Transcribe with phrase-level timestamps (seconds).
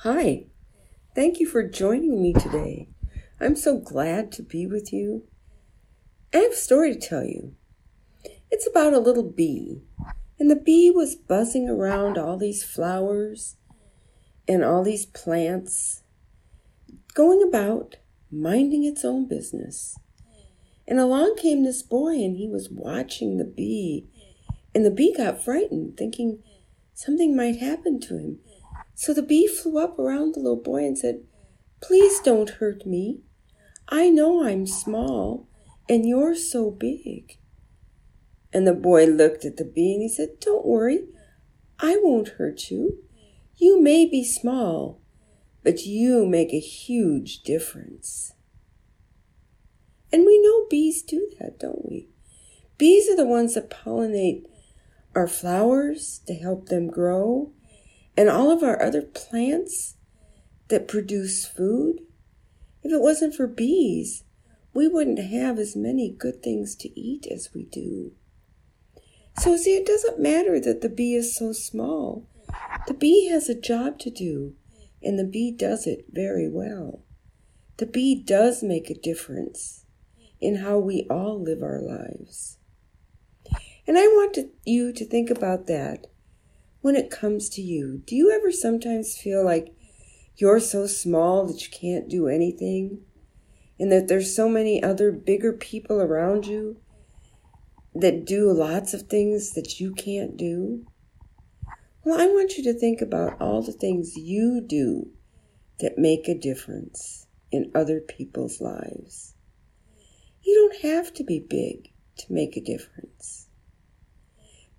[0.00, 0.44] Hi,
[1.14, 2.90] thank you for joining me today.
[3.40, 5.22] I'm so glad to be with you.
[6.34, 7.54] I have a story to tell you.
[8.50, 9.80] It's about a little bee,
[10.38, 13.56] and the bee was buzzing around all these flowers
[14.46, 16.02] and all these plants,
[17.14, 17.96] going about
[18.30, 19.98] minding its own business.
[20.86, 24.06] And along came this boy, and he was watching the bee,
[24.74, 26.42] and the bee got frightened, thinking
[26.92, 28.40] something might happen to him.
[28.96, 31.20] So the bee flew up around the little boy and said,
[31.82, 33.20] Please don't hurt me.
[33.88, 35.46] I know I'm small
[35.86, 37.38] and you're so big.
[38.54, 41.08] And the boy looked at the bee and he said, Don't worry,
[41.78, 43.04] I won't hurt you.
[43.58, 45.02] You may be small,
[45.62, 48.32] but you make a huge difference.
[50.10, 52.08] And we know bees do that, don't we?
[52.78, 54.44] Bees are the ones that pollinate
[55.14, 57.52] our flowers to help them grow
[58.16, 59.96] and all of our other plants
[60.68, 62.00] that produce food,
[62.82, 64.24] if it wasn't for bees,
[64.72, 68.12] we wouldn't have as many good things to eat as we do.
[69.38, 72.26] So, see, it doesn't matter that the bee is so small.
[72.86, 74.54] The bee has a job to do,
[75.02, 77.02] and the bee does it very well.
[77.76, 79.84] The bee does make a difference
[80.40, 82.58] in how we all live our lives.
[83.86, 86.06] And I want to, you to think about that
[86.86, 88.00] when it comes to you?
[88.06, 89.74] Do you ever sometimes feel like
[90.36, 93.00] you're so small that you can't do anything?
[93.76, 96.76] And that there's so many other bigger people around you
[97.92, 100.86] that do lots of things that you can't do?
[102.04, 105.10] Well, I want you to think about all the things you do
[105.80, 109.34] that make a difference in other people's lives.
[110.40, 113.45] You don't have to be big to make a difference.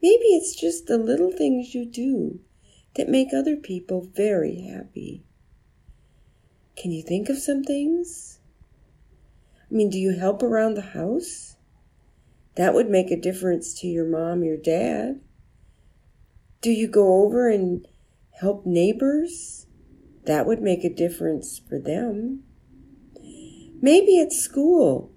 [0.08, 2.39] Maybe it's just the little things you do
[2.95, 5.25] that make other people very happy.
[6.77, 8.39] Can you think of some things?
[9.69, 11.58] I mean, do you help around the house?
[12.55, 15.20] That would make a difference to your mom, your dad.
[16.61, 17.86] Do you go over and
[18.39, 19.67] help neighbors?
[20.23, 22.43] That would make a difference for them.
[23.81, 25.11] Maybe at school,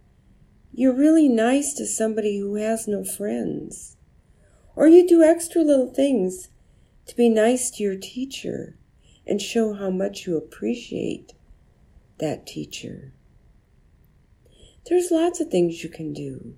[0.72, 3.96] you're really nice to somebody who has no friends.
[4.76, 6.48] Or you do extra little things
[7.06, 8.76] to be nice to your teacher
[9.26, 11.32] and show how much you appreciate
[12.18, 13.12] that teacher.
[14.86, 16.54] There's lots of things you can do.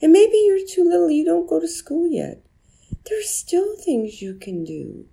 [0.00, 2.44] And maybe you're too little, you don't go to school yet.
[3.08, 5.06] There's still things you can do.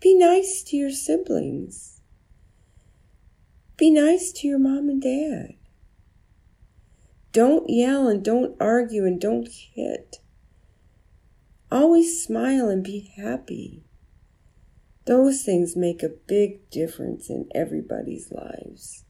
[0.00, 2.00] Be nice to your siblings.
[3.76, 5.54] Be nice to your mom and dad.
[7.32, 10.16] Don't yell and don't argue and don't hit.
[11.78, 13.84] Always smile and be happy.
[15.04, 19.04] Those things make a big difference in everybody's lives.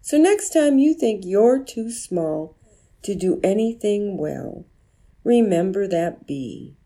[0.00, 2.56] So, next time you think you're too small
[3.02, 4.64] to do anything well,
[5.22, 6.78] remember that bee.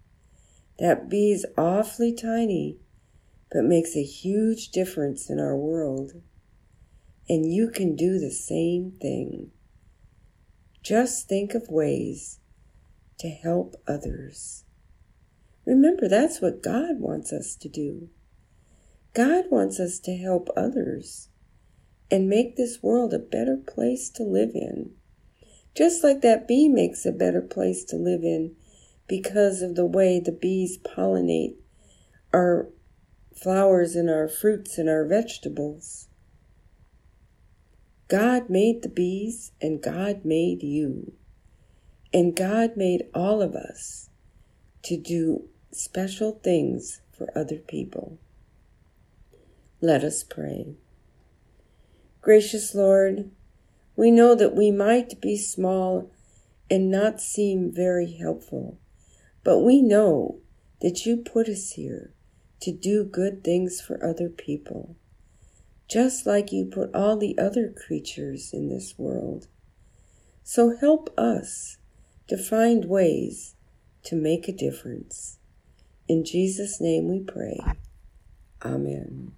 [0.81, 2.81] That bee is awfully tiny,
[3.53, 6.15] but makes a huge difference in our world.
[7.29, 9.53] And you can do the same thing.
[10.83, 12.41] Just think of ways
[13.19, 14.65] to help others.
[15.65, 18.09] Remember, that's what God wants us to do.
[19.15, 21.29] God wants us to help others
[22.11, 24.93] and make this world a better place to live in.
[25.75, 28.55] Just like that bee makes a better place to live in
[29.09, 31.57] because of the way the bees pollinate
[32.33, 32.69] our
[33.35, 36.09] flowers and our fruits and our vegetables.
[38.09, 41.13] God made the bees and God made you.
[42.17, 44.09] And God made all of us
[44.85, 48.17] to do special things for other people.
[49.83, 50.77] Let us pray.
[52.23, 53.31] Gracious Lord,
[53.97, 56.11] we know that we might be small
[56.71, 58.79] and not seem very helpful,
[59.45, 60.39] but we know
[60.81, 62.15] that you put us here
[62.61, 64.97] to do good things for other people,
[65.87, 69.49] just like you put all the other creatures in this world.
[70.45, 71.77] So help us
[72.29, 73.55] to find ways
[74.05, 75.39] to make a difference.
[76.09, 77.61] In Jesus' name we pray.
[78.65, 79.33] Amen.